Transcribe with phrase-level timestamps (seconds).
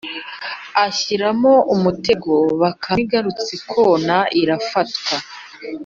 [0.85, 2.33] ashyiramo umutego.
[2.61, 5.15] bakame igarutse kona irafatwa